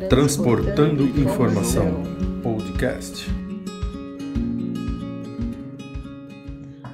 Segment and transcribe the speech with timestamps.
[0.00, 2.02] Transportando Informação
[2.42, 3.43] Podcast.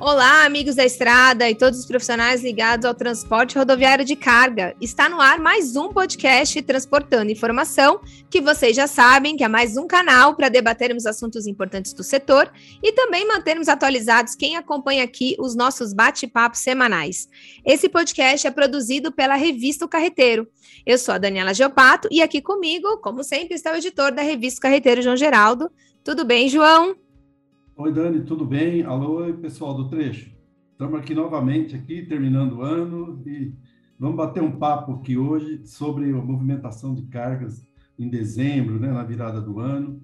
[0.03, 4.75] Olá, amigos da estrada e todos os profissionais ligados ao transporte rodoviário de carga.
[4.81, 9.77] Está no ar mais um podcast Transportando Informação, que vocês já sabem que é mais
[9.77, 12.51] um canal para debatermos assuntos importantes do setor
[12.83, 17.29] e também mantermos atualizados quem acompanha aqui os nossos bate-papos semanais.
[17.63, 20.49] Esse podcast é produzido pela revista O Carreteiro.
[20.87, 24.63] Eu sou a Daniela Geopato e aqui comigo, como sempre, está o editor da revista
[24.63, 25.71] Carreteiro, João Geraldo.
[26.03, 26.97] Tudo bem, João?
[27.83, 28.83] Oi, Dani, tudo bem?
[28.83, 30.31] Alô, pessoal do trecho.
[30.71, 33.55] Estamos aqui novamente, aqui terminando o ano e
[33.99, 37.63] vamos bater um papo aqui hoje sobre a movimentação de cargas
[37.99, 39.99] em dezembro, né, na virada do ano.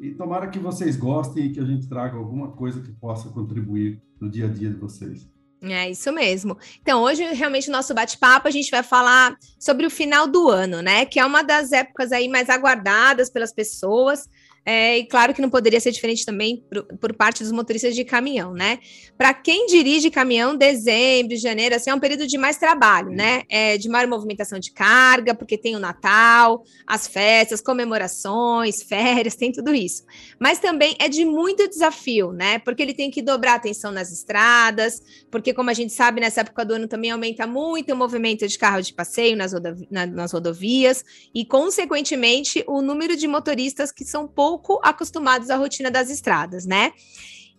[0.00, 4.02] E tomara que vocês gostem e que a gente traga alguma coisa que possa contribuir
[4.20, 5.30] no dia a dia de vocês.
[5.62, 6.58] É isso mesmo.
[6.82, 10.82] Então, hoje, realmente, o nosso bate-papo, a gente vai falar sobre o final do ano,
[10.82, 11.04] né?
[11.04, 14.28] Que é uma das épocas aí mais aguardadas pelas pessoas.
[14.64, 18.04] É, e claro que não poderia ser diferente também por, por parte dos motoristas de
[18.04, 18.78] caminhão, né?
[19.16, 23.42] Para quem dirige caminhão, dezembro, janeiro, assim, é um período de mais trabalho, né?
[23.48, 29.50] É de maior movimentação de carga, porque tem o Natal, as festas, comemorações, férias, tem
[29.50, 30.04] tudo isso.
[30.38, 32.58] Mas também é de muito desafio, né?
[32.58, 36.42] Porque ele tem que dobrar a atenção nas estradas, porque, como a gente sabe, nessa
[36.42, 40.04] época do ano também aumenta muito o movimento de carro de passeio nas, rodovi na,
[40.04, 41.02] nas rodovias,
[41.34, 46.66] e, consequentemente, o número de motoristas que são pouco pouco acostumados à rotina das estradas,
[46.66, 46.92] né?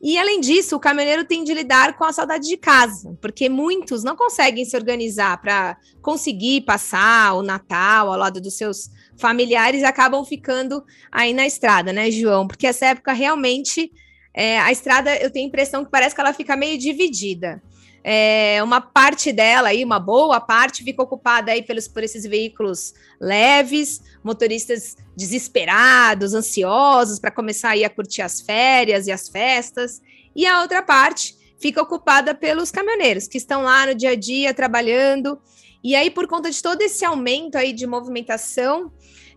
[0.04, 4.04] E além disso, o caminhoneiro tem de lidar com a saudade de casa, porque muitos
[4.04, 9.86] não conseguem se organizar para conseguir passar o Natal ao lado dos seus familiares e
[9.86, 12.48] acabam ficando aí na estrada, né, João?
[12.48, 13.92] Porque essa época realmente
[14.34, 17.62] é, a estrada eu tenho a impressão que parece que ela fica meio dividida
[18.04, 22.94] é, uma parte dela aí, uma boa parte, fica ocupada aí pelos, por esses veículos
[23.20, 30.02] leves, motoristas desesperados, ansiosos para começar aí a curtir as férias e as festas,
[30.36, 34.54] e a outra parte fica ocupada pelos caminhoneiros que estão lá no dia a dia
[34.54, 35.40] trabalhando.
[35.84, 38.92] E aí, por conta de todo esse aumento aí de movimentação,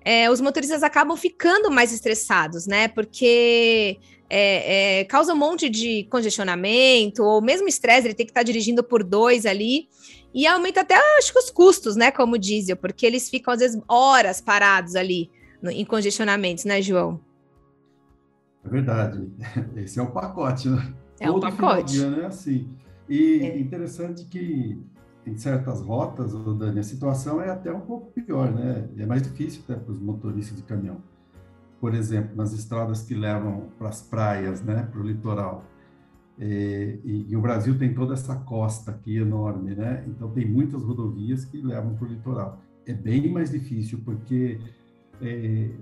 [0.04, 2.88] é, os motoristas acabam ficando mais estressados, né?
[2.88, 3.98] Porque
[4.28, 8.44] é, é, causa um monte de congestionamento, ou mesmo estresse, ele tem que estar tá
[8.44, 9.88] dirigindo por dois ali,
[10.32, 13.80] e aumenta até, acho que os custos, né, como diesel, porque eles ficam, às vezes,
[13.88, 15.30] horas parados ali
[15.62, 17.20] no, em congestionamentos, né, João?
[18.64, 19.30] É verdade,
[19.76, 20.94] esse é o pacote, né?
[21.20, 21.92] É o pacote.
[21.92, 22.68] Dia, né, assim.
[23.08, 23.58] E é.
[23.58, 24.78] interessante que
[25.26, 28.88] em certas rotas, Dani, a situação é até um pouco pior, né?
[28.98, 31.00] É mais difícil até para os motoristas de caminhão
[31.84, 35.66] por exemplo, nas estradas que levam para as praias, né, para o litoral.
[36.38, 40.02] É, e, e, o Brasil tem toda essa costa aqui enorme, né?
[40.08, 42.58] Então tem muitas rodovias que levam para o litoral.
[42.86, 44.58] É bem mais difícil porque
[45.20, 45.72] é,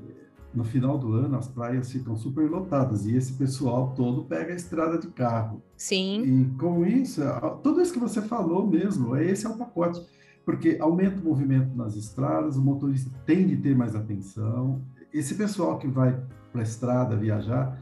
[0.53, 4.57] no final do ano as praias ficam super lotadas e esse pessoal todo pega a
[4.57, 5.63] estrada de carro.
[5.77, 6.25] Sim.
[6.25, 7.23] E com isso,
[7.63, 10.05] tudo isso que você falou mesmo, é esse é o pacote,
[10.45, 15.79] porque aumenta o movimento nas estradas, o motorista tem de ter mais atenção, esse pessoal
[15.79, 16.19] que vai
[16.51, 17.79] para a estrada viajar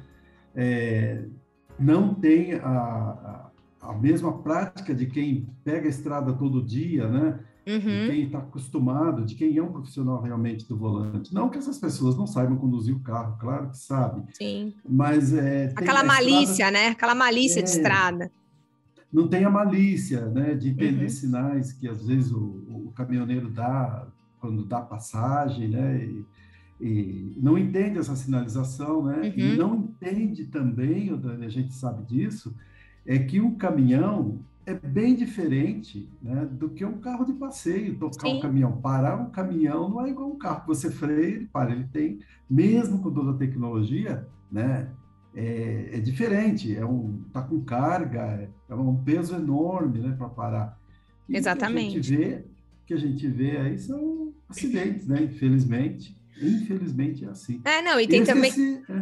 [0.55, 1.25] é,
[1.79, 7.41] não tem a, a, a, mesma prática de quem pega a estrada todo dia, né?
[7.67, 7.79] Uhum.
[7.79, 11.33] De quem está acostumado, de quem é um profissional realmente do volante.
[11.33, 14.25] Não que essas pessoas não saibam conduzir o carro, claro que sabem.
[14.33, 14.75] Sim.
[14.89, 16.89] Mas é, aquela malícia, estrada, né?
[16.89, 18.31] Aquela malícia é, de estrada.
[19.13, 20.55] Não tem a malícia, né?
[20.55, 21.09] De entender uhum.
[21.09, 24.07] sinais que às vezes o, o caminhoneiro dá
[24.41, 26.05] quando dá passagem, né?
[26.05, 26.25] E,
[26.81, 29.21] e não entende essa sinalização, né?
[29.23, 29.33] Uhum.
[29.37, 31.11] E não entende também,
[31.45, 32.55] a gente sabe disso,
[33.05, 37.97] é que um caminhão é bem diferente né, do que um carro de passeio.
[37.97, 38.39] Tocar Sim.
[38.39, 40.65] um caminhão, parar um caminhão não é igual um carro.
[40.67, 41.73] Você freia, ele para.
[41.73, 44.89] Ele tem, mesmo com toda a tecnologia, né?
[45.35, 46.75] É, é diferente.
[46.77, 50.79] É um, tá com carga, é um peso enorme, né, para parar.
[51.29, 51.99] E Exatamente.
[51.99, 52.45] O que a gente vê,
[52.87, 55.23] que a gente vê aí são acidentes, né?
[55.23, 56.20] Infelizmente.
[56.41, 57.61] Infelizmente é assim.
[57.65, 58.53] É, não, e tem também.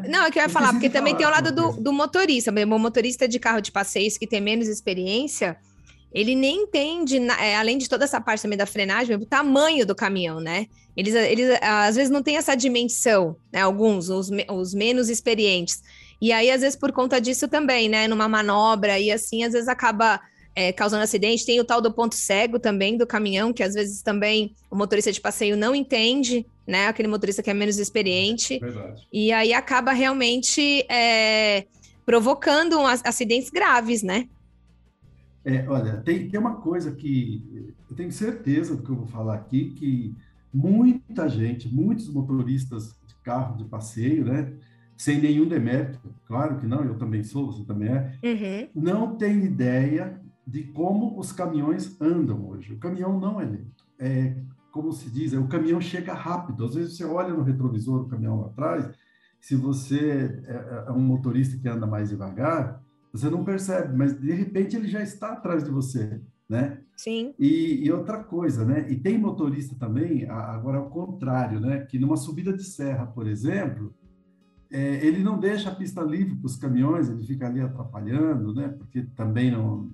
[0.05, 2.51] é, não, é que eu ia falar, porque também tem o lado do, do motorista,
[2.51, 5.57] o motorista de carro de passeios que tem menos experiência,
[6.13, 9.95] ele nem entende, é, além de toda essa parte também da frenagem, o tamanho do
[9.95, 10.67] caminhão, né?
[10.97, 13.61] Eles, eles às vezes não têm essa dimensão, né?
[13.61, 15.83] Alguns, os, os menos experientes.
[16.21, 18.09] E aí, às vezes, por conta disso também, né?
[18.09, 20.21] Numa manobra, e assim, às vezes acaba
[20.57, 21.47] é, causando acidente.
[21.47, 25.13] Tem o tal do ponto cego também do caminhão, que às vezes também o motorista
[25.13, 26.87] de passeio não entende, né?
[26.87, 28.59] Aquele motorista que é menos experiente.
[28.59, 29.09] Verdade.
[29.11, 31.67] E aí acaba realmente é,
[32.05, 34.29] provocando um, acidentes graves, né?
[35.45, 39.35] É, olha, tem, tem uma coisa que eu tenho certeza do que eu vou falar
[39.37, 40.15] aqui, que
[40.53, 44.53] muita gente, muitos motoristas de carro de passeio, né?
[44.95, 48.69] Sem nenhum demérito, claro que não, eu também sou, você também é, uhum.
[48.75, 52.75] não tem ideia de como os caminhões andam hoje.
[52.75, 53.87] O caminhão não é lento.
[53.99, 54.35] É,
[54.79, 56.65] como se diz, é, o caminhão chega rápido.
[56.65, 58.89] Às vezes você olha no retrovisor do caminhão lá atrás,
[59.41, 62.81] se você é, é um motorista que anda mais devagar,
[63.13, 66.79] você não percebe, mas de repente ele já está atrás de você, né?
[66.97, 67.35] Sim.
[67.39, 68.87] E, e outra coisa, né?
[68.89, 71.81] E tem motorista também, agora ao contrário, né?
[71.81, 73.93] Que numa subida de serra, por exemplo,
[74.71, 78.69] é, ele não deixa a pista livre para os caminhões, ele fica ali atrapalhando, né?
[78.69, 79.91] Porque também não,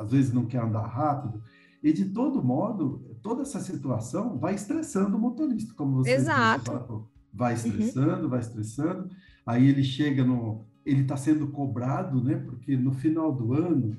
[0.00, 1.42] às vezes não quer andar rápido.
[1.82, 6.72] E de todo modo, toda essa situação vai estressando o motorista, como você Exato.
[6.72, 7.02] Disse,
[7.32, 8.28] vai estressando, uhum.
[8.28, 9.10] vai estressando.
[9.46, 12.36] Aí ele chega no, ele está sendo cobrado, né?
[12.36, 13.96] Porque no final do ano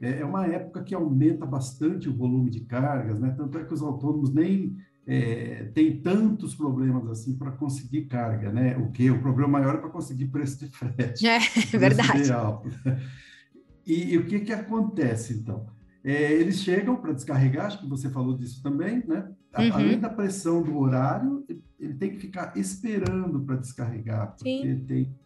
[0.00, 3.34] é, é, uma época que aumenta bastante o volume de cargas, né?
[3.36, 4.76] Tanto é que os autônomos nem
[5.06, 8.76] é, têm tantos problemas assim para conseguir carga, né?
[8.76, 11.26] O que o problema maior é para conseguir preço de frete.
[11.26, 11.38] É
[11.76, 12.30] verdade.
[13.86, 15.66] E, e, o que que acontece então?
[16.04, 19.30] É, eles chegam para descarregar, acho que você falou disso também, né?
[19.58, 19.72] Uhum.
[19.72, 21.44] Além da pressão do horário,
[21.78, 24.84] ele tem que ficar esperando para descarregar, porque Sim.
[24.86, 25.16] tem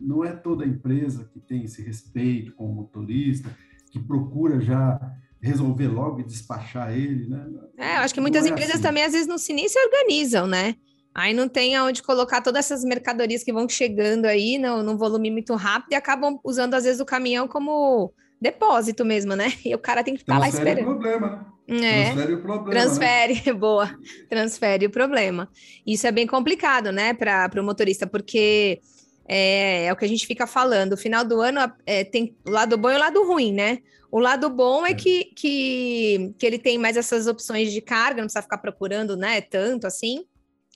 [0.00, 3.54] não é toda empresa que tem esse respeito com o motorista,
[3.90, 4.98] que procura já
[5.40, 7.46] resolver logo e despachar ele, né?
[7.76, 8.82] É, eu acho que muitas é empresas assim.
[8.82, 10.74] também às vezes não se nem se organizam, né?
[11.14, 15.30] Aí não tem aonde colocar todas essas mercadorias que vão chegando aí no, num volume
[15.30, 19.52] muito rápido e acabam usando às vezes o caminhão como depósito mesmo, né?
[19.64, 20.90] E o cara tem que ficar Transfere lá esperando.
[20.90, 22.00] O problema, né?
[22.00, 22.70] É, transfere o problema.
[22.70, 23.52] Transfere, né?
[23.54, 23.98] boa.
[24.28, 25.48] Transfere o problema.
[25.86, 28.80] Isso é bem complicado, né, para o motorista, porque
[29.28, 30.94] é, é, o que a gente fica falando.
[30.94, 33.78] O final do ano é, tem o lado bom e o lado ruim, né?
[34.10, 38.22] O lado bom é, é que, que, que ele tem mais essas opções de carga,
[38.22, 39.42] não precisa ficar procurando, né?
[39.42, 40.24] Tanto assim,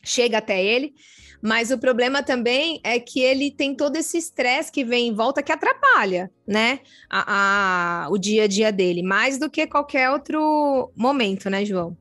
[0.04, 0.92] chega até ele.
[1.42, 5.42] Mas o problema também é que ele tem todo esse estresse que vem em volta
[5.42, 6.78] que atrapalha, né?
[7.10, 11.96] A, a, o dia a dia dele, mais do que qualquer outro momento, né, João?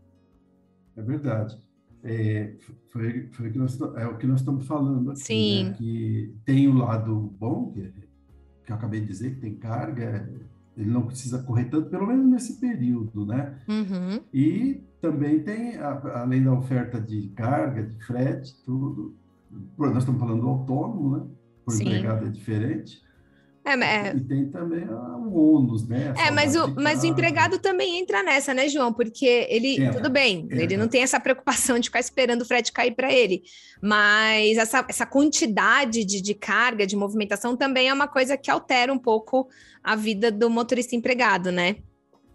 [0.96, 1.58] É verdade.
[2.04, 2.54] É,
[2.92, 5.26] foi, foi que nós, é o que nós estamos falando aqui, né?
[5.26, 5.64] Sim.
[5.66, 5.74] Né?
[5.78, 7.92] que tem o lado bom, que,
[8.64, 10.30] que eu acabei de dizer, que tem carga,
[10.78, 13.60] ele não precisa correr tanto, pelo menos nesse período, né?
[13.68, 14.22] Uhum.
[14.34, 19.16] E também tem, além da oferta de carga, de frete, tudo,
[19.78, 21.24] nós estamos falando do autônomo, né?
[21.66, 23.02] O empregado é diferente,
[23.64, 24.16] é, é...
[24.16, 26.14] E tem também o ônus, né?
[26.18, 28.92] É, mas o, mas o empregado também entra nessa, né, João?
[28.92, 32.46] Porque ele, é, tudo bem, é, ele não tem essa preocupação de ficar esperando o
[32.46, 33.44] frete cair para ele,
[33.82, 38.92] mas essa, essa quantidade de, de carga, de movimentação também é uma coisa que altera
[38.92, 39.48] um pouco
[39.84, 41.76] a vida do motorista empregado, né?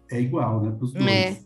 [0.09, 0.71] É igual, né?
[0.71, 1.05] Para os dois.
[1.05, 1.37] É.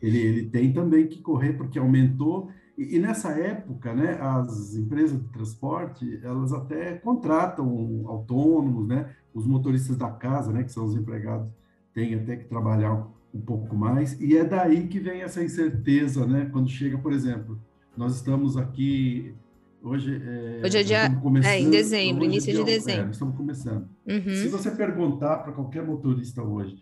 [0.00, 2.48] Ele, ele tem também que correr porque aumentou
[2.96, 9.96] e, nessa época, né, as empresas de transporte, elas até contratam autônomos, né, os motoristas
[9.96, 11.48] da casa, né, que são os empregados,
[11.92, 16.48] têm até que trabalhar um pouco mais, e é daí que vem essa incerteza, né,
[16.50, 17.60] quando chega, por exemplo,
[17.96, 19.34] nós estamos aqui
[19.82, 21.10] Hoje é, hoje é dia
[21.44, 23.08] é, em dezembro, início de dezembro.
[23.08, 23.88] É, estamos começando.
[24.06, 24.34] Uhum.
[24.34, 26.76] Se você perguntar para qualquer motorista hoje,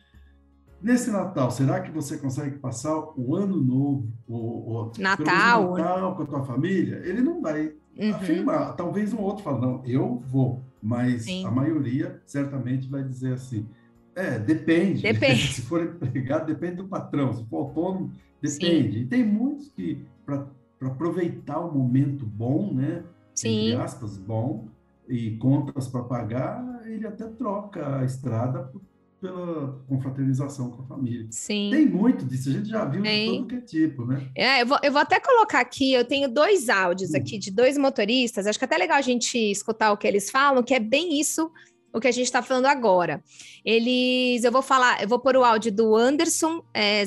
[0.81, 6.27] Nesse Natal, será que você consegue passar o ano novo, o, Natal, Natal com a
[6.27, 7.03] tua família?
[7.05, 8.15] Ele não vai uhum.
[8.15, 8.77] afirmar.
[8.77, 10.63] Talvez um outro fale, não, eu vou.
[10.81, 11.45] Mas Sim.
[11.45, 13.67] a maioria certamente vai dizer assim,
[14.15, 15.03] é, depende.
[15.03, 15.49] Depende.
[15.55, 17.33] Se for empregado, depende do patrão.
[17.33, 18.99] Se for autônomo, depende.
[18.99, 19.03] Sim.
[19.03, 20.47] E tem muitos que, para
[20.83, 23.03] aproveitar o momento bom, né?
[23.35, 23.71] Sim.
[23.71, 24.69] Entre aspas, bom,
[25.09, 28.81] e contas para pagar, ele até troca a estrada por
[29.21, 31.27] pela confraternização com a família.
[31.31, 31.71] Sim.
[31.73, 33.31] Tem muito disso, a gente já viu Tem.
[33.31, 34.29] de todo que é tipo, né?
[34.35, 37.77] É, eu vou, eu vou até colocar aqui, eu tenho dois áudios aqui de dois
[37.77, 40.81] motoristas, acho que é até legal a gente escutar o que eles falam, que é
[40.81, 41.51] bem isso
[41.93, 43.23] o que a gente está falando agora.
[43.65, 47.03] Eles, eu vou falar, eu vou pôr o áudio do Anderson é,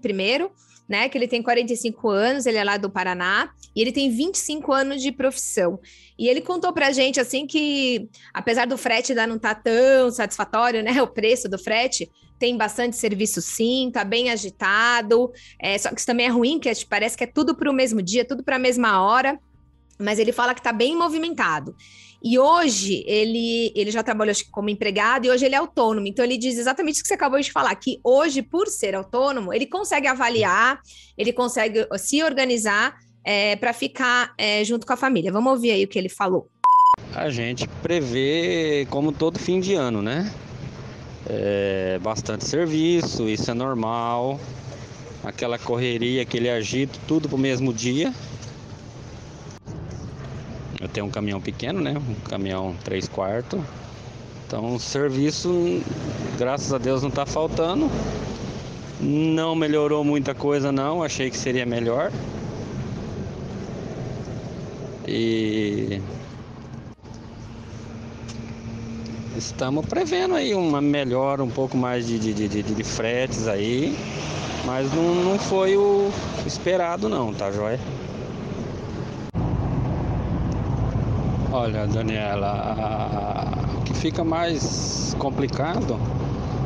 [0.00, 0.50] primeiro,
[0.92, 1.08] né?
[1.08, 5.00] Que ele tem 45 anos, ele é lá do Paraná, e ele tem 25 anos
[5.02, 5.80] de profissão.
[6.18, 10.82] E ele contou pra gente, assim, que apesar do frete ainda não tá tão satisfatório,
[10.82, 11.00] né?
[11.02, 15.32] O preço do frete, tem bastante serviço sim, tá bem agitado.
[15.58, 18.02] É, só que isso também é ruim, que parece que é tudo para o mesmo
[18.02, 19.38] dia, tudo para a mesma hora.
[20.02, 21.74] Mas ele fala que tá bem movimentado.
[22.24, 26.06] E hoje ele, ele já trabalhou como empregado e hoje ele é autônomo.
[26.06, 29.52] Então ele diz exatamente o que você acabou de falar, que hoje, por ser autônomo,
[29.52, 30.80] ele consegue avaliar,
[31.18, 32.94] ele consegue se organizar
[33.24, 35.32] é, para ficar é, junto com a família.
[35.32, 36.48] Vamos ouvir aí o que ele falou.
[37.14, 40.32] A gente prevê como todo fim de ano, né?
[41.28, 44.38] É, bastante serviço, isso é normal.
[45.24, 48.12] aquela correria, aquele agito, tudo pro mesmo dia.
[50.82, 51.94] Eu tenho um caminhão pequeno, né?
[51.96, 53.60] Um caminhão 3 quartos.
[54.44, 55.80] Então serviço,
[56.36, 57.88] graças a Deus, não está faltando.
[59.00, 62.10] Não melhorou muita coisa não, achei que seria melhor.
[65.06, 66.02] E
[69.36, 73.96] estamos prevendo aí uma melhora um pouco mais de, de, de, de fretes aí,
[74.64, 76.10] mas não, não foi o
[76.44, 77.78] esperado não, tá joia?
[81.54, 86.00] Olha, Daniela, o que fica mais complicado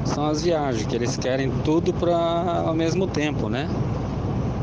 [0.05, 3.69] são as viagens, que eles querem tudo para ao mesmo tempo, né?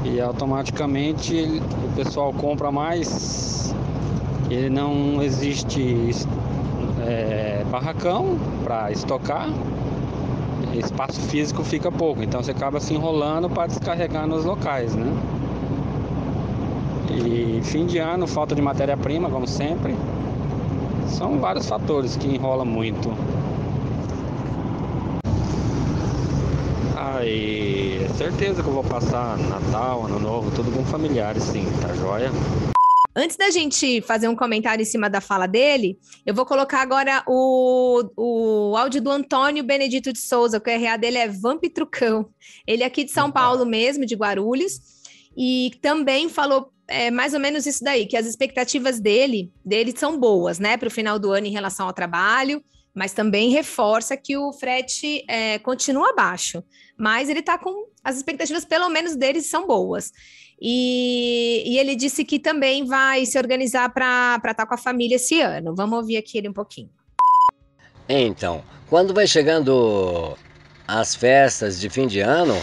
[0.06, 3.76] E automaticamente o pessoal compra mais
[4.50, 6.12] e não existe
[7.06, 9.50] é, barracão para estocar,
[10.74, 15.12] espaço físico fica pouco, então você acaba se enrolando para descarregar nos locais, né?
[17.12, 19.94] E fim de ano, falta de matéria-prima, como sempre.
[21.14, 23.10] São vários fatores que enrolam muito.
[26.98, 31.94] Aí, é certeza que eu vou passar Natal, Ano Novo, tudo com familiares, sim, tá
[31.94, 32.32] joia?
[33.16, 37.24] Antes da gente fazer um comentário em cima da fala dele, eu vou colocar agora
[37.28, 42.28] o, o áudio do Antônio Benedito de Souza, que o RA dele é Vamp Trucão.
[42.66, 44.82] Ele é aqui de São Paulo mesmo, de Guarulhos,
[45.38, 50.20] e também falou é mais ou menos isso daí, que as expectativas dele, dele são
[50.20, 52.64] boas, né, para o final do ano em relação ao trabalho,
[52.94, 56.64] mas também reforça que o frete é, continua baixo,
[56.98, 60.12] mas ele está com as expectativas, pelo menos deles, são boas.
[60.62, 65.16] E, e ele disse que também vai se organizar para estar tá com a família
[65.16, 65.76] esse ano.
[65.76, 66.90] Vamos ouvir aqui ele um pouquinho.
[68.08, 70.38] Então, quando vai chegando
[70.88, 72.56] as festas de fim de ano,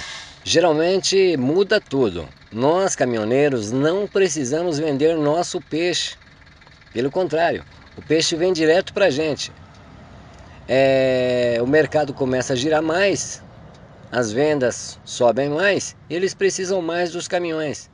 [0.50, 2.28] geralmente muda tudo.
[2.50, 6.16] Nós, caminhoneiros, não precisamos vender nosso peixe.
[6.92, 7.64] Pelo contrário,
[7.96, 9.52] o peixe vem direto para a gente.
[10.66, 13.40] É, o mercado começa a girar mais,
[14.10, 17.88] as vendas sobem mais, eles precisam mais dos caminhões.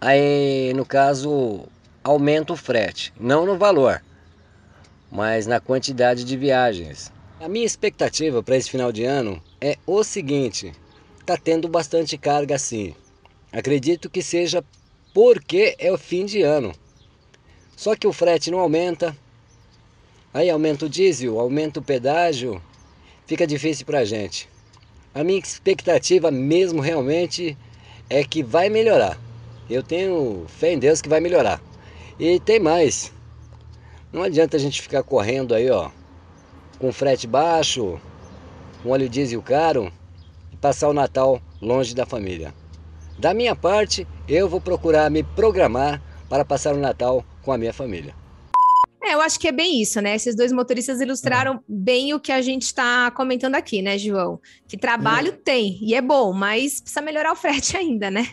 [0.00, 1.68] Aí, no caso,
[2.02, 4.02] aumenta o frete, não no valor,
[5.12, 7.12] mas na quantidade de viagens.
[7.38, 10.72] A minha expectativa para esse final de ano é o seguinte:
[11.24, 12.94] tá tendo bastante carga sim.
[13.52, 14.64] Acredito que seja
[15.12, 16.72] porque é o fim de ano.
[17.76, 19.16] Só que o frete não aumenta.
[20.32, 22.62] Aí aumenta o diesel, aumenta o pedágio,
[23.26, 24.48] fica difícil para gente.
[25.12, 27.58] A minha expectativa mesmo realmente
[28.08, 29.18] é que vai melhorar.
[29.68, 31.60] Eu tenho fé em Deus que vai melhorar.
[32.18, 33.12] E tem mais.
[34.12, 35.90] Não adianta a gente ficar correndo aí, ó,
[36.78, 38.00] com frete baixo,
[38.82, 39.92] com óleo diesel caro
[40.60, 42.54] passar o Natal longe da família.
[43.18, 47.72] Da minha parte, eu vou procurar me programar para passar o Natal com a minha
[47.72, 48.14] família.
[49.02, 50.14] É, eu acho que é bem isso, né?
[50.14, 51.60] Esses dois motoristas ilustraram é.
[51.66, 54.40] bem o que a gente está comentando aqui, né, João?
[54.68, 55.32] Que trabalho é.
[55.32, 58.28] tem e é bom, mas precisa melhorar o frete ainda, né?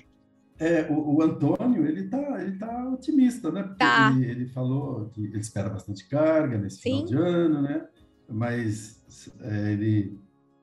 [0.59, 3.63] É, o, o Antônio, ele tá, ele tá otimista, né?
[3.63, 4.13] Porque tá.
[4.15, 7.05] ele, ele, falou que ele espera bastante carga nesse Sim.
[7.05, 7.85] final de ano, né?
[8.27, 9.01] Mas
[9.41, 10.17] é, ele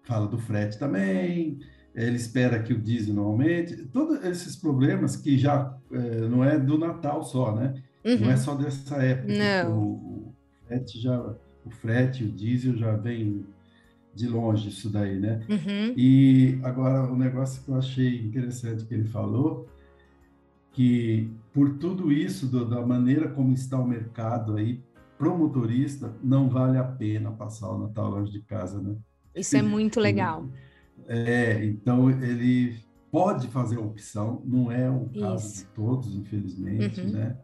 [0.04, 1.58] fala do frete também,
[1.94, 6.58] ele espera que o diesel não aumente, todos esses problemas que já é, não é
[6.58, 7.74] do Natal só, né?
[8.04, 8.20] Uhum.
[8.20, 9.32] Não é só dessa época.
[9.32, 9.78] Não.
[9.78, 10.34] O,
[10.66, 11.20] frete já,
[11.64, 13.46] o frete, o diesel já vem
[14.14, 15.40] de longe isso daí, né?
[15.48, 15.94] Uhum.
[15.96, 19.68] E agora o negócio que eu achei interessante que ele falou,
[20.72, 24.80] que por tudo isso, do, da maneira como está o mercado aí,
[25.16, 28.96] pro motorista, não vale a pena passar o Natal longe de casa, né?
[29.34, 30.48] Isso é muito legal.
[31.06, 32.76] É, então ele
[33.10, 35.64] pode fazer a opção, não é o caso Isso.
[35.64, 37.12] de todos, infelizmente, uhum.
[37.12, 37.36] né?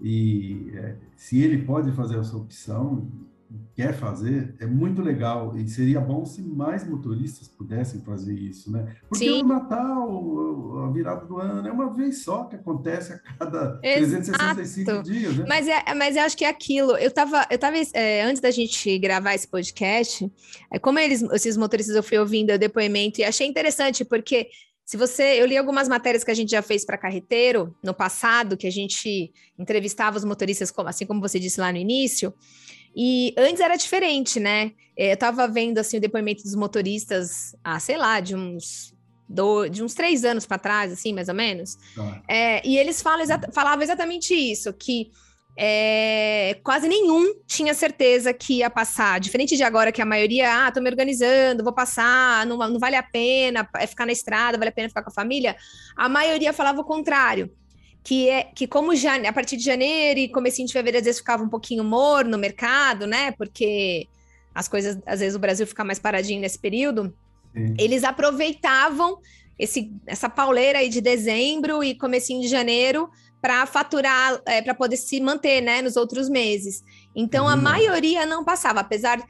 [0.00, 3.10] E é, se ele pode fazer essa opção,
[3.74, 5.56] quer fazer, é muito legal.
[5.56, 8.96] E seria bom se mais motoristas pudessem fazer isso, né?
[9.08, 9.42] Porque Sim.
[9.42, 14.24] o Natal, a virada do ano, é uma vez só que acontece a cada Exato.
[14.24, 15.44] 365 dias, né?
[15.48, 16.92] Mas, é, mas eu acho que é aquilo.
[16.92, 20.30] Eu estava, eu tava, é, antes da gente gravar esse podcast,
[20.72, 24.48] é, como eles, esses motoristas eu fui ouvindo o depoimento e achei interessante, porque
[24.88, 28.56] se você, eu li algumas matérias que a gente já fez para carreteiro no passado,
[28.56, 32.32] que a gente entrevistava os motoristas, como, assim como você disse lá no início,
[32.96, 34.72] e antes era diferente, né?
[34.96, 38.94] É, eu estava vendo assim o depoimento dos motoristas, ah, sei lá, de uns
[39.28, 41.76] do, de uns três anos para trás, assim, mais ou menos.
[41.98, 42.22] Ah.
[42.26, 45.10] É, e eles falam exa falavam exatamente isso, que
[45.60, 49.18] é, quase nenhum tinha certeza que ia passar.
[49.18, 52.94] Diferente de agora, que a maioria, ah, tô me organizando, vou passar, não, não vale
[52.94, 55.56] a pena é ficar na estrada, vale a pena ficar com a família.
[55.96, 57.50] A maioria falava o contrário.
[58.08, 61.20] Que é que, como já a partir de janeiro e comecinho de fevereiro, às vezes
[61.20, 63.32] ficava um pouquinho morno no mercado, né?
[63.32, 64.08] Porque
[64.54, 67.14] as coisas, às vezes, o Brasil fica mais paradinho nesse período.
[67.54, 67.74] Sim.
[67.78, 69.18] Eles aproveitavam
[69.58, 73.10] esse, essa pauleira aí de dezembro e comecinho de janeiro
[73.40, 76.82] para faturar, é, para poder se manter, né, nos outros meses.
[77.14, 77.50] Então, uhum.
[77.50, 79.22] a maioria não passava, apesar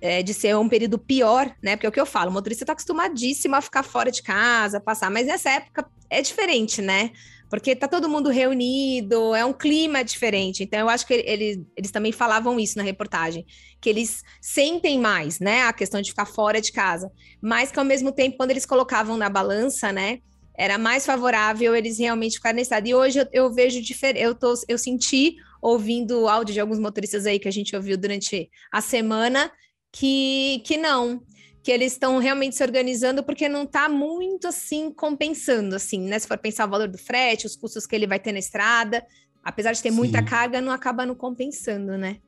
[0.00, 2.64] é, de ser um período pior, né, porque é o que eu falo, o motorista
[2.64, 7.12] está acostumadíssimo a ficar fora de casa, passar, mas nessa época é diferente, né,
[7.52, 10.62] porque tá todo mundo reunido, é um clima diferente.
[10.62, 13.44] Então, eu acho que ele, eles também falavam isso na reportagem,
[13.78, 17.84] que eles sentem mais, né, a questão de ficar fora de casa, mas que ao
[17.84, 20.20] mesmo tempo, quando eles colocavam na balança, né,
[20.56, 22.86] era mais favorável eles realmente ficarem nesse estado.
[22.86, 26.78] E hoje eu, eu vejo diferente, eu, tô, eu senti, ouvindo o áudio de alguns
[26.78, 29.52] motoristas aí que a gente ouviu durante a semana,
[29.92, 31.20] que, que não,
[31.62, 36.18] que eles estão realmente se organizando porque não está muito assim compensando, assim, né?
[36.18, 39.04] Se for pensar o valor do frete, os custos que ele vai ter na estrada,
[39.44, 39.96] apesar de ter Sim.
[39.96, 42.18] muita carga, não acaba não compensando, né?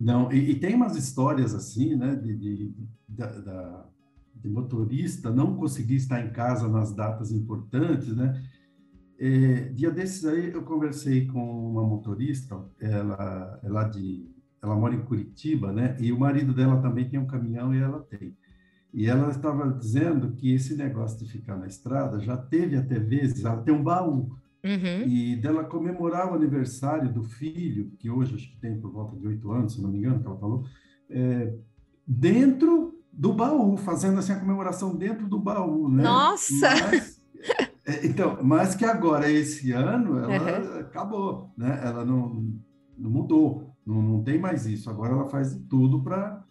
[0.00, 2.74] Não, e, e tem umas histórias assim, né, de, de,
[3.08, 3.86] da,
[4.34, 8.42] de motorista não conseguir estar em casa nas datas importantes, né?
[9.18, 14.28] É, dia desses aí eu conversei com uma motorista, ela lá de,
[14.62, 15.96] ela mora em Curitiba, né?
[15.98, 18.36] E o marido dela também tem um caminhão e ela tem.
[18.94, 23.44] E ela estava dizendo que esse negócio de ficar na estrada já teve até vezes,
[23.44, 24.36] ela tem um baú.
[24.64, 25.02] Uhum.
[25.06, 29.26] E dela comemorar o aniversário do filho, que hoje acho que tem por volta de
[29.26, 30.64] oito anos, se não me engano, que ela falou,
[31.10, 31.52] é,
[32.06, 36.04] dentro do baú, fazendo assim a comemoração dentro do baú, né?
[36.04, 36.70] Nossa!
[36.70, 37.20] Mas,
[37.84, 40.78] é, então, mas que agora, esse ano, ela uhum.
[40.78, 41.80] acabou, né?
[41.82, 42.46] Ela não,
[42.96, 44.88] não mudou, não, não tem mais isso.
[44.88, 46.44] Agora ela faz tudo para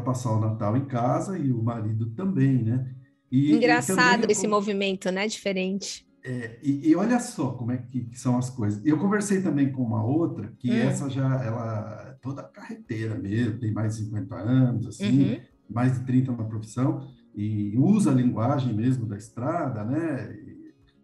[0.00, 2.92] passar o Natal em casa e o marido também, né?
[3.30, 5.26] E, Engraçado e esse movimento, né?
[5.26, 6.06] Diferente.
[6.24, 8.84] É, e, e, olha só como é que, que, são as coisas.
[8.84, 10.74] Eu conversei também com uma outra, que hum.
[10.74, 15.98] essa já, ela é toda carreteira mesmo, tem mais de 50 anos, assim, uhum mais
[15.98, 20.36] de 30 na profissão, e usa a linguagem mesmo da estrada, né?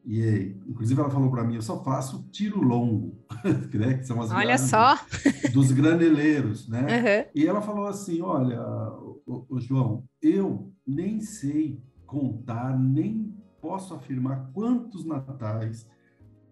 [0.05, 3.17] E, inclusive ela falou para mim, eu só faço tiro longo,
[3.73, 3.95] né?
[3.99, 4.99] que são as olha só
[5.53, 6.81] dos graneleiros, né?
[6.81, 7.31] Uhum.
[7.35, 8.61] E ela falou assim, olha,
[9.27, 15.87] o, o João, eu nem sei contar, nem posso afirmar quantos natais,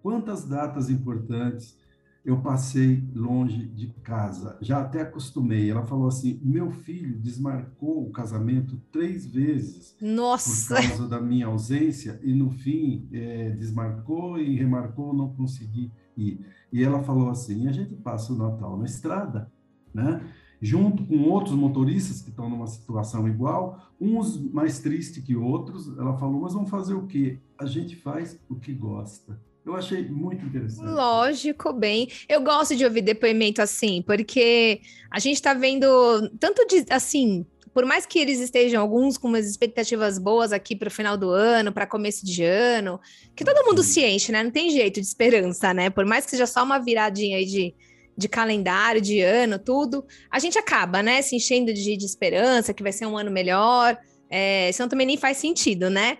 [0.00, 1.76] quantas datas importantes
[2.24, 5.70] eu passei longe de casa, já até acostumei.
[5.70, 10.74] Ela falou assim: meu filho desmarcou o casamento três vezes Nossa.
[10.74, 16.44] por causa da minha ausência e no fim é, desmarcou e remarcou, não consegui ir.
[16.70, 19.50] E ela falou assim: a gente passa o Natal na estrada,
[19.92, 20.22] né?
[20.62, 25.88] Junto com outros motoristas que estão numa situação igual, uns mais tristes que outros.
[25.96, 27.40] Ela falou: mas vamos fazer o quê?
[27.58, 29.40] A gente faz o que gosta.
[29.70, 30.84] Eu achei muito interessante.
[30.84, 32.08] Lógico, bem.
[32.28, 37.46] Eu gosto de ouvir depoimento assim, porque a gente está vendo tanto de assim.
[37.72, 41.30] Por mais que eles estejam alguns com umas expectativas boas aqui para o final do
[41.30, 42.98] ano, para começo de ano,
[43.36, 43.92] que todo mundo Sim.
[43.92, 44.42] se enche, né?
[44.42, 45.88] Não tem jeito de esperança, né?
[45.88, 47.72] Por mais que seja só uma viradinha aí de,
[48.18, 51.22] de calendário, de ano, tudo, a gente acaba, né?
[51.22, 53.96] Se enchendo de, de esperança, que vai ser um ano melhor.
[54.28, 56.18] É, senão também nem faz sentido, né?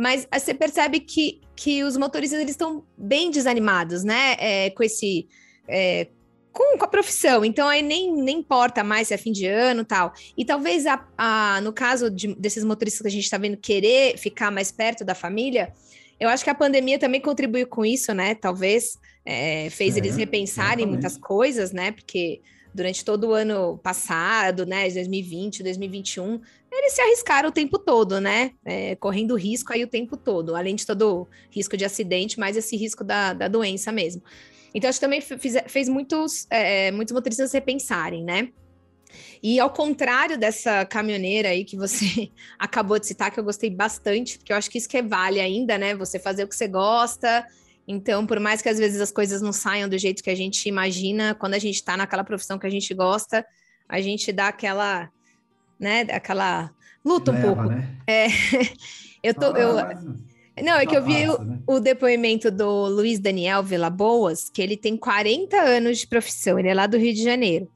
[0.00, 4.34] Mas eh, você percebe que, que os motoristas eles estão bem desanimados, né?
[4.38, 5.28] É, com esse.
[5.68, 6.08] É,
[6.50, 9.84] com, com, a profissão, então aí nem, nem importa mais se é fim de ano
[9.84, 10.12] tal.
[10.36, 14.18] E talvez a, a no caso de, desses motoristas que a gente está vendo querer
[14.18, 15.72] ficar mais perto da família,
[16.18, 18.34] eu acho que a pandemia também contribuiu com isso, né?
[18.34, 20.90] Talvez é, fez é, eles repensarem exatamente.
[20.90, 21.92] muitas coisas, né?
[21.92, 22.40] Porque
[22.74, 28.52] durante todo o ano passado, né, 2020, 2021, eles se arriscaram o tempo todo, né,
[28.64, 32.76] é, correndo risco aí o tempo todo, além de todo risco de acidente, mais esse
[32.76, 34.22] risco da, da doença mesmo.
[34.72, 38.50] Então, acho que também fez, fez muitos, é, muitos motoristas repensarem, né,
[39.42, 44.38] e ao contrário dessa caminhoneira aí que você acabou de citar, que eu gostei bastante,
[44.38, 45.96] porque eu acho que isso que é vale ainda, né?
[45.96, 47.44] Você fazer o que você gosta,
[47.86, 50.68] então, por mais que às vezes as coisas não saiam do jeito que a gente
[50.68, 53.44] imagina, quando a gente está naquela profissão que a gente gosta,
[53.88, 55.10] a gente dá aquela,
[55.80, 56.70] né, aquela
[57.04, 57.68] luta Leva, um pouco.
[57.70, 57.88] Né?
[58.06, 58.26] É,
[59.24, 59.74] eu tô, eu,
[60.62, 61.58] não, é que eu vi o, né?
[61.66, 66.68] o, depoimento do Luiz Daniel Vila Boas, que ele tem 40 anos de profissão, ele
[66.68, 67.68] é lá do Rio de Janeiro.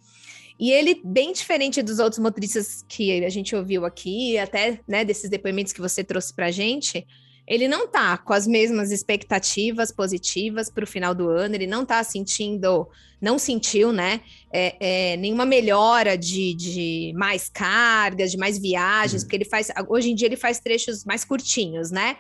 [0.59, 5.29] E ele, bem diferente dos outros motoristas que a gente ouviu aqui, até né, desses
[5.29, 7.05] depoimentos que você trouxe para a gente,
[7.47, 11.85] ele não tá com as mesmas expectativas positivas para o final do ano, ele não
[11.85, 12.89] tá sentindo,
[13.21, 14.77] não sentiu, né, é,
[15.13, 19.27] é, nenhuma melhora de, de mais cargas, de mais viagens, uhum.
[19.27, 22.17] porque ele faz, hoje em dia ele faz trechos mais curtinhos, né?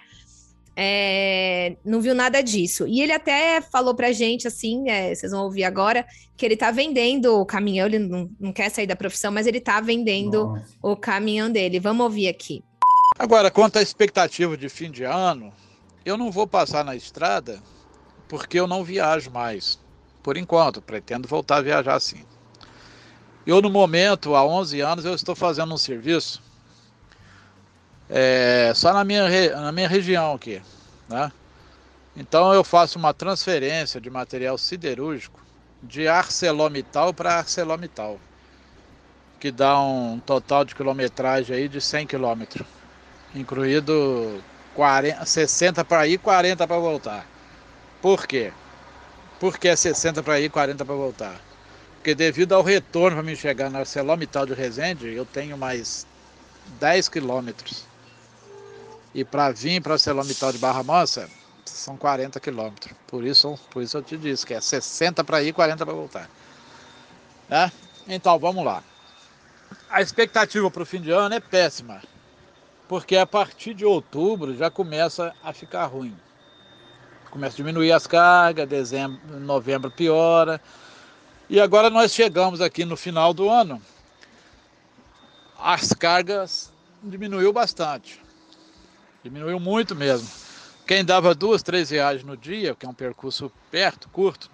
[0.76, 2.86] É, não viu nada disso.
[2.86, 6.04] E ele até falou pra gente, assim, é, vocês vão ouvir agora,
[6.36, 9.60] que ele tá vendendo o caminhão, ele não, não quer sair da profissão, mas ele
[9.60, 10.64] tá vendendo Nossa.
[10.82, 11.78] o caminhão dele.
[11.78, 12.64] Vamos ouvir aqui.
[13.16, 15.52] Agora, quanto à expectativa de fim de ano,
[16.04, 17.62] eu não vou passar na estrada
[18.28, 19.78] porque eu não viajo mais.
[20.20, 22.24] Por enquanto, pretendo voltar a viajar sim.
[23.46, 26.42] Eu, no momento, há 11 anos, eu estou fazendo um serviço
[28.10, 29.28] é, só na minha,
[29.60, 30.60] na minha região aqui.
[31.08, 31.30] Né?
[32.16, 35.40] Então, eu faço uma transferência de material siderúrgico
[35.80, 38.18] de ArcelorMittal para ArcelorMittal,
[39.38, 42.66] que dá um total de quilometragem aí de 100 quilômetros
[43.34, 44.42] incluído
[44.74, 47.26] 40, 60 para ir, 40 para voltar.
[48.00, 48.52] Por quê?
[49.40, 51.40] Porque é 60 para ir, 40 para voltar.
[51.96, 56.06] Porque devido ao retorno para me chegar na ArcelorMittal de Resende, eu tenho mais
[56.78, 57.84] 10 quilômetros.
[59.14, 61.28] E para vir para ArcelorMittal de Barra Mansa,
[61.64, 62.94] são 40 quilômetros.
[63.06, 66.30] Por isso, por isso eu te disse que é 60 para ir, 40 para voltar.
[67.50, 67.70] É?
[68.06, 68.82] Então, vamos lá.
[69.88, 72.00] A expectativa para o fim de ano é péssima
[72.88, 76.16] porque a partir de outubro já começa a ficar ruim.
[77.30, 80.60] Começa a diminuir as cargas, dezembro, novembro piora.
[81.48, 83.80] E agora nós chegamos aqui no final do ano,
[85.58, 88.20] as cargas diminuiu bastante.
[89.22, 90.28] Diminuiu muito mesmo.
[90.86, 94.50] Quem dava duas, três viagens no dia, que é um percurso perto, curto.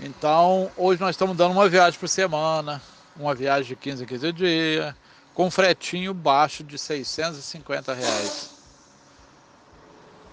[0.00, 2.80] Então, hoje nós estamos dando uma viagem por semana,
[3.14, 4.94] uma viagem de 15 a 15 dias,
[5.40, 8.50] com fretinho baixo de 650 reais.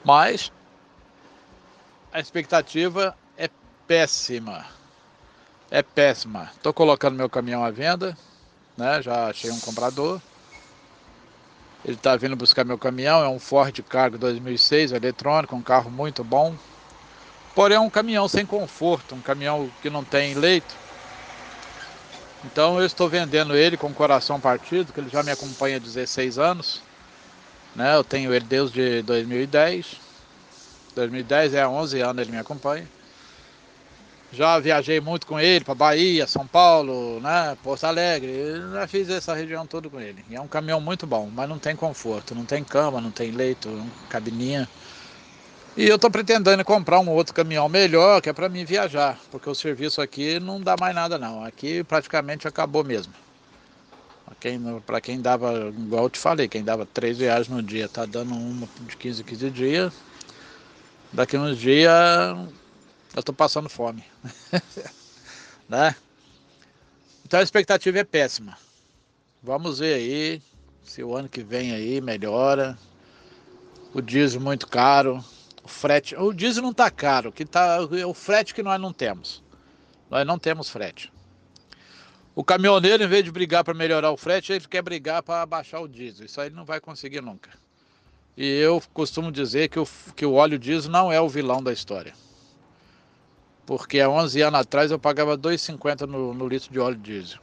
[0.03, 0.51] Mas
[2.11, 3.49] a expectativa é
[3.87, 4.65] péssima.
[5.71, 6.51] É péssima.
[6.53, 8.17] Estou colocando meu caminhão à venda,
[8.75, 9.01] né?
[9.01, 10.21] Já achei um comprador.
[11.85, 16.21] Ele está vindo buscar meu caminhão, é um Ford Cargo 2006 eletrônico, um carro muito
[16.21, 16.53] bom.
[17.55, 20.75] Porém é um caminhão sem conforto, um caminhão que não tem leito
[22.51, 25.79] então eu estou vendendo ele com o coração partido, que ele já me acompanha há
[25.79, 26.81] 16 anos.
[27.75, 27.95] Né?
[27.95, 29.97] Eu tenho ele desde 2010.
[30.95, 32.87] 2010 é há 11 anos ele me acompanha.
[34.31, 38.29] Já viajei muito com ele para Bahia, São Paulo, né, Porto Alegre.
[38.29, 40.23] Eu já fiz essa região toda com ele.
[40.29, 43.31] E é um caminhão muito bom, mas não tem conforto, não tem cama, não tem
[43.31, 43.69] leito,
[44.09, 44.67] cabininha.
[45.77, 49.47] E eu estou pretendendo comprar um outro caminhão melhor, que é para mim viajar, porque
[49.47, 51.45] o serviço aqui não dá mais nada não.
[51.45, 53.13] Aqui praticamente acabou mesmo.
[54.87, 58.33] Para quem, dava, igual eu te falei, quem dava três viagens no dia, tá dando
[58.33, 59.93] uma de 15 15 dias.
[61.13, 61.93] Daqui uns dias
[63.13, 64.03] eu estou passando fome.
[65.69, 65.95] né?
[67.23, 68.57] Então a expectativa é péssima.
[69.43, 70.41] Vamos ver aí
[70.83, 72.75] se o ano que vem aí melhora.
[73.93, 75.23] O diesel muito caro,
[75.67, 78.93] o frete, o diesel não está caro, que tá é o frete que nós não
[78.93, 79.43] temos.
[80.09, 81.11] Nós não temos frete.
[82.33, 85.81] O caminhoneiro, em vez de brigar para melhorar o frete, ele quer brigar para baixar
[85.81, 86.25] o diesel.
[86.25, 87.49] Isso aí ele não vai conseguir nunca.
[88.37, 91.73] E eu costumo dizer que o, que o óleo diesel não é o vilão da
[91.73, 92.13] história.
[93.65, 97.39] Porque há 11 anos atrás eu pagava 2,50 no, no litro de óleo diesel.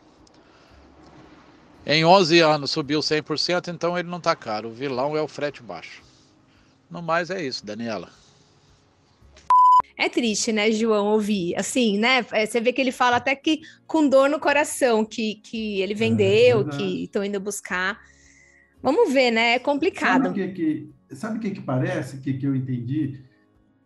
[1.84, 4.70] Em 11 anos subiu 100%, então ele não está caro.
[4.70, 6.13] O vilão é o frete baixo.
[6.90, 8.08] No mais é isso, Daniela.
[9.96, 12.26] É triste, né, João, ouvir, assim, né?
[12.32, 15.94] É, você vê que ele fala até que com dor no coração que, que ele
[15.94, 18.00] vendeu, é que estão indo buscar.
[18.82, 19.54] Vamos ver, né?
[19.54, 20.24] É complicado.
[20.24, 23.20] Sabe o que, que, sabe que, que parece, que, que eu entendi,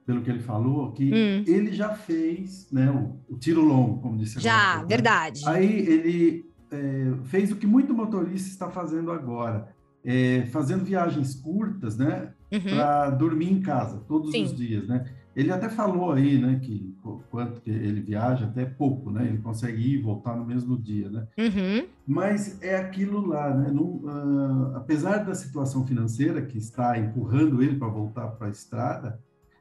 [0.07, 1.45] pelo que ele falou, que hum.
[1.47, 5.45] ele já fez né, o, o tiro longo, como disse Já, agora, verdade.
[5.45, 5.51] Né?
[5.53, 9.69] Aí ele é, fez o que muito motorista está fazendo agora,
[10.05, 12.33] é, fazendo viagens curtas, né?
[12.51, 12.61] Uhum.
[12.61, 14.45] Para dormir em casa todos Sim.
[14.45, 15.05] os dias, né?
[15.37, 16.97] Ele até falou aí, né, que
[17.31, 19.25] quanto que ele viaja, até pouco, né?
[19.25, 21.29] Ele consegue ir e voltar no mesmo dia, né?
[21.39, 21.87] Uhum.
[22.05, 23.71] Mas é aquilo lá, né?
[23.71, 29.21] uh, apesar da situação financeira que está empurrando ele para voltar para a estrada,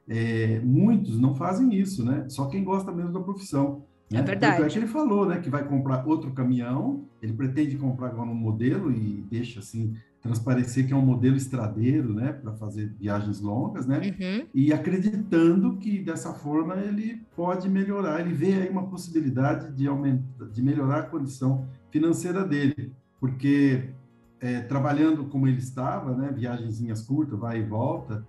[0.10, 2.26] é, muitos não fazem isso, né?
[2.28, 3.84] Só quem gosta mesmo da profissão.
[4.10, 4.20] Né?
[4.20, 4.64] É verdade.
[4.64, 8.36] é que ele falou, né, que vai comprar outro caminhão, ele pretende comprar agora um
[8.36, 13.86] modelo e deixa assim transparecer que é um modelo estradeiro, né, para fazer viagens longas,
[13.86, 14.48] né, uhum.
[14.54, 20.46] e acreditando que dessa forma ele pode melhorar, ele vê aí uma possibilidade de aumentar,
[20.50, 23.90] de melhorar a condição financeira dele, porque
[24.40, 28.26] é, trabalhando como ele estava, né, viagenzinhas curtas, vai e volta,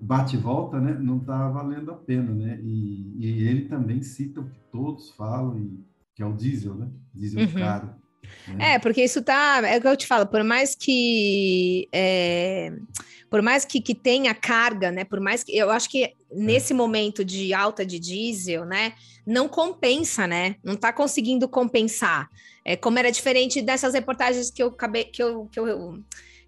[0.00, 2.58] bate e volta, né, não está valendo a pena, né?
[2.62, 6.88] E, e, ele também cita o que todos falam, e, que é o diesel, né?
[7.14, 7.52] Diesel uhum.
[7.52, 7.90] caro.
[8.48, 8.74] Né?
[8.74, 12.72] É, porque isso tá, é o que eu te falo, por mais que é,
[13.32, 15.04] por mais que, que tenha carga, né?
[15.04, 18.92] Por mais que eu acho que nesse momento de alta de diesel, né?
[19.26, 20.56] Não compensa, né?
[20.62, 22.28] Não está conseguindo compensar.
[22.62, 25.98] É, como era diferente dessas reportagens que eu acabei, que eu, que eu,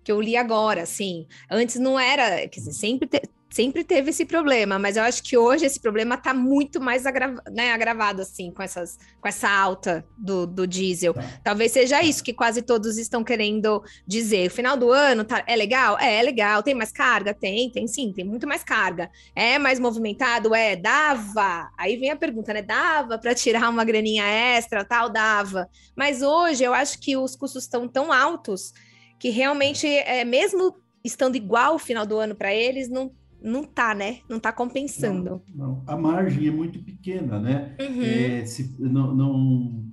[0.04, 1.26] que eu li agora, assim.
[1.50, 3.22] Antes não era, quer dizer, sempre te,
[3.54, 7.40] sempre teve esse problema, mas eu acho que hoje esse problema está muito mais agra,
[7.52, 11.14] né, agravado, assim, com, essas, com essa alta do, do diesel.
[11.14, 11.22] Tá.
[11.44, 14.48] Talvez seja isso que quase todos estão querendo dizer.
[14.48, 15.96] O final do ano tá, é legal?
[16.00, 16.64] É, é legal.
[16.64, 17.32] Tem mais carga?
[17.32, 19.08] Tem, tem sim, tem muito mais carga.
[19.36, 20.52] É mais movimentado?
[20.52, 21.70] É, dava.
[21.78, 22.60] Aí vem a pergunta, né?
[22.60, 25.08] Dava para tirar uma graninha extra, tal?
[25.08, 25.68] Dava.
[25.94, 28.72] Mas hoje eu acho que os custos estão tão altos
[29.18, 30.74] que realmente, é, mesmo
[31.04, 33.12] estando igual o final do ano para eles, não
[33.44, 34.20] não tá, né?
[34.26, 35.42] Não tá compensando.
[35.54, 35.84] Não, não.
[35.86, 37.76] A margem é muito pequena, né?
[37.78, 38.02] Uhum.
[38.02, 39.84] É, se, não, não,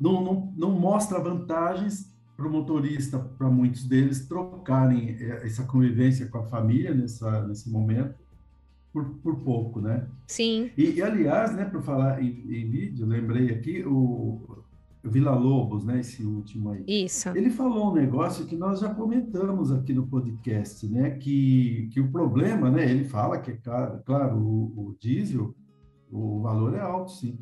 [0.00, 6.28] não, não, não mostra vantagens para o motorista, para muitos deles, trocarem é, essa convivência
[6.28, 8.14] com a família nessa, nesse momento
[8.90, 10.06] por, por pouco, né?
[10.26, 10.70] Sim.
[10.76, 14.64] E, e aliás, né, para falar em, em, vídeo, lembrei aqui, o,
[15.02, 16.84] Vila Lobos, né, esse último aí.
[16.86, 17.28] Isso.
[17.30, 22.10] Ele falou um negócio que nós já comentamos aqui no podcast, né, que, que o
[22.10, 25.54] problema, né, ele fala que é claro, claro o, o diesel,
[26.10, 27.38] o valor é alto, sim,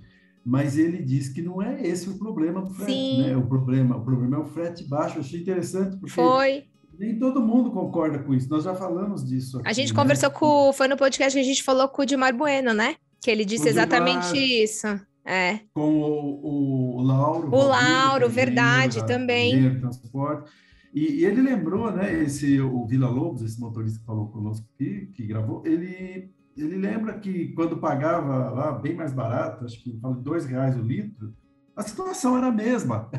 [0.47, 3.23] mas ele diz que não é esse o problema do frete, sim.
[3.23, 3.37] né?
[3.37, 5.16] O problema, o problema é o frete baixo.
[5.16, 6.64] Eu achei interessante porque Foi.
[6.97, 8.49] Nem todo mundo concorda com isso.
[8.49, 9.59] Nós já falamos disso.
[9.59, 10.01] Aqui, a gente né?
[10.01, 10.73] conversou com.
[10.73, 12.95] Foi no podcast que a gente falou com o Dimar Bueno, né?
[13.21, 14.87] Que ele disse exatamente isso.
[15.27, 15.59] É.
[15.75, 17.53] Com o, o Lauro.
[17.53, 19.81] O Lauro, verdade, também.
[19.81, 20.49] Transporte.
[20.95, 25.11] E, e, ele lembrou, né, esse, o Vila Lobos, esse motorista que falou conosco aqui,
[25.15, 30.15] que gravou, ele, ele lembra que quando pagava lá bem mais barato, acho que fala
[30.15, 31.35] dois reais o litro,
[31.75, 33.11] a situação era a mesma.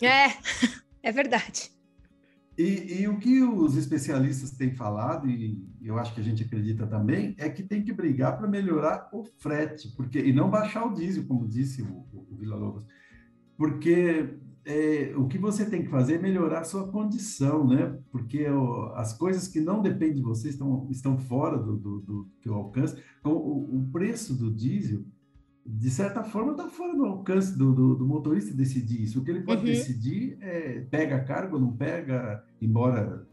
[0.00, 0.28] É,
[1.02, 1.75] é verdade.
[2.58, 6.86] E, e, o que os especialistas têm falado, e eu acho que a gente acredita
[6.86, 10.94] também, é que tem que brigar para melhorar o frete, porque e não baixar o
[10.94, 12.84] diesel, como disse o, o Vila Lobos,
[13.58, 17.98] porque é, o que você tem que fazer é melhorar a sua condição, né?
[18.10, 18.46] Porque
[18.94, 23.00] as coisas que não dependem de você estão, estão fora do, do, do teu alcance.
[23.20, 25.04] Então, o, o preço do diesel
[25.66, 29.20] de certa forma, está fora do alcance do, do, do, motorista decidir isso.
[29.20, 29.66] O que ele pode uhum.
[29.66, 33.26] decidir é pega a carga ou não pega, embora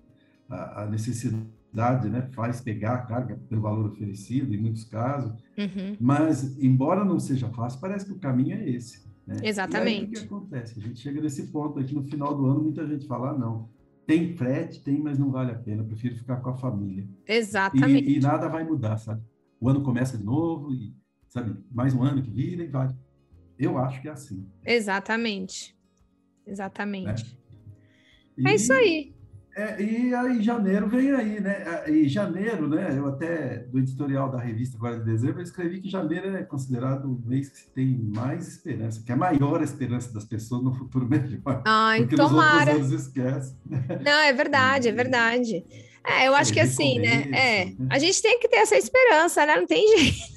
[0.49, 5.31] a, a, necessidade né, faz pegar a carga pelo valor oferecido, em muitos casos.
[5.57, 5.95] Uhum.
[5.99, 9.05] Mas, embora não seja fácil, parece que o caminho é esse.
[9.27, 9.37] Né?
[9.43, 10.15] Exatamente.
[10.15, 10.79] E aí, o que acontece?
[10.79, 13.69] A gente chega nesse ponto aqui no final do ano, muita gente fala, ah, não,
[14.07, 17.07] tem frete, tem, mas não vale a pena, prefiro ficar com a família.
[17.27, 18.09] Exatamente.
[18.09, 19.21] E, e nada vai mudar, sabe?
[19.59, 20.93] O ano começa de novo e
[21.33, 21.55] sabe?
[21.71, 22.95] Mais um ano que vira e vai.
[23.57, 24.47] Eu acho que é assim.
[24.63, 25.75] Exatamente.
[26.45, 27.37] Exatamente.
[28.45, 29.13] É, é isso aí.
[29.55, 31.83] É, e aí janeiro vem aí, né?
[31.87, 32.95] E janeiro, né?
[32.97, 37.05] Eu até, do editorial da revista agora de dezembro, eu escrevi que janeiro é considerado
[37.05, 40.73] o mês que se tem mais esperança, que é a maior esperança das pessoas no
[40.73, 41.61] futuro melhor.
[41.65, 42.73] Ai, porque tomara.
[42.77, 43.55] nos outros anos
[44.03, 45.63] Não, é verdade, é verdade.
[46.03, 47.29] É, eu acho que assim, né?
[47.31, 47.75] É, né?
[47.89, 49.55] a gente tem que ter essa esperança, né?
[49.55, 50.32] Não tem jeito.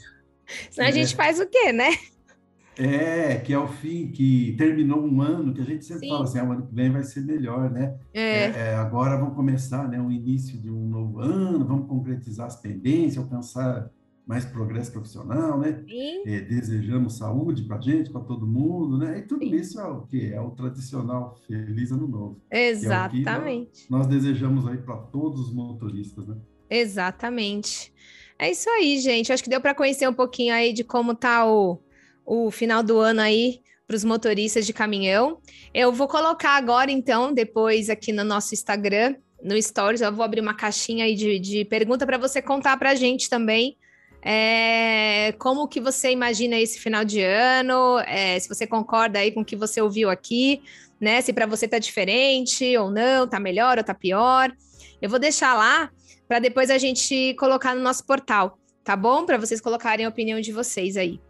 [0.71, 0.91] Senão é.
[0.91, 1.91] a gente faz o quê, né?
[2.79, 6.11] É, que é o fim, que terminou um ano, que a gente sempre Sim.
[6.11, 7.97] fala assim, ah, o ano que vem vai ser melhor, né?
[8.13, 8.21] É.
[8.21, 12.61] É, é, agora vamos começar, né, o início de um novo ano, vamos concretizar as
[12.61, 13.91] pendências, alcançar
[14.27, 15.85] mais progresso profissional, né?
[16.27, 19.21] É, desejamos saúde para a gente, para todo mundo, né?
[19.21, 19.55] E tudo Sim.
[19.55, 22.43] isso é o que é o tradicional feliz ano novo.
[22.51, 23.87] Exatamente.
[23.87, 26.37] É nós, nós desejamos aí para todos os motoristas, né?
[26.69, 27.95] Exatamente.
[28.39, 29.33] É isso aí, gente.
[29.33, 31.81] Acho que deu para conhecer um pouquinho aí de como tá o,
[32.25, 35.39] o final do ano aí para os motoristas de caminhão.
[35.73, 40.41] Eu vou colocar agora, então, depois aqui no nosso Instagram, no Stories, eu vou abrir
[40.41, 43.77] uma caixinha aí de, de pergunta para você contar para a gente também.
[44.23, 47.99] É, como que você imagina esse final de ano?
[48.01, 50.63] É, se você concorda aí com o que você ouviu aqui,
[51.01, 51.21] né?
[51.21, 54.53] Se para você tá diferente ou não, tá melhor ou tá pior.
[55.01, 55.91] Eu vou deixar lá
[56.29, 59.25] para depois a gente colocar no nosso portal, tá bom?
[59.25, 61.21] Para vocês colocarem a opinião de vocês aí.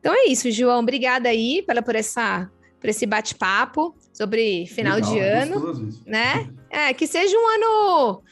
[0.00, 0.80] Então é isso, João.
[0.80, 5.88] Obrigada aí pela, por, essa, por esse bate-papo sobre final Legal, de é ano.
[6.06, 6.50] né?
[6.70, 8.22] É, que seja um ano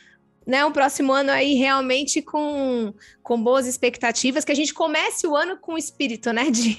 [0.47, 5.37] né, um próximo ano aí realmente com, com boas expectativas, que a gente comece o
[5.37, 6.77] ano com espírito, né, de,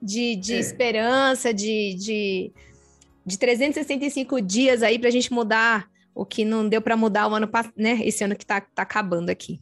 [0.00, 0.60] de, de é.
[0.60, 2.52] esperança, de, de,
[3.26, 7.34] de 365 dias aí para a gente mudar o que não deu para mudar o
[7.34, 8.00] ano, né?
[8.04, 9.60] Esse ano que está tá acabando aqui.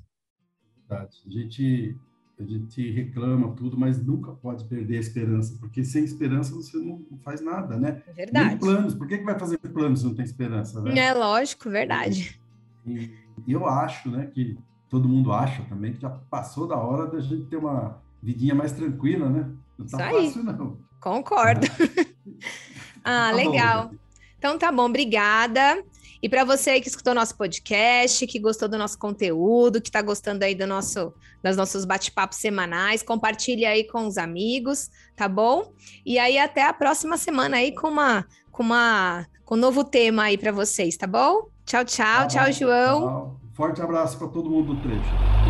[0.90, 1.94] A gente,
[2.38, 7.04] a gente reclama tudo, mas nunca pode perder a esperança, porque sem esperança você não
[7.22, 8.02] faz nada, né?
[8.14, 8.48] Verdade.
[8.48, 8.94] Nem planos.
[8.94, 10.80] Por que, que vai fazer planos se não tem esperança?
[10.80, 10.98] Né?
[10.98, 12.40] É lógico, verdade.
[12.86, 13.10] E,
[13.46, 14.58] e eu acho, né, que
[14.88, 18.72] todo mundo acha também que já passou da hora da gente ter uma vidinha mais
[18.72, 19.50] tranquila, né?
[19.76, 20.56] Não tá Isso fácil, aí.
[20.56, 20.78] não.
[21.00, 21.66] Concordo.
[23.04, 23.88] ah, tá legal.
[23.88, 23.96] Bom,
[24.38, 25.84] então tá bom, obrigada.
[26.22, 30.44] E para você que escutou nosso podcast, que gostou do nosso conteúdo, que está gostando
[30.44, 35.72] aí do nosso, dos nossos bate-papos semanais, compartilhe aí com os amigos, tá bom?
[36.04, 40.24] E aí até a próxima semana aí com uma com uma com um novo tema
[40.24, 41.48] aí para vocês, tá bom?
[41.64, 43.00] Tchau, tchau, tá tchau, João.
[43.00, 43.40] Tchau.
[43.54, 45.02] Forte abraço para todo mundo do trecho.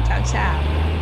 [0.06, 0.97] Tchau, tchau.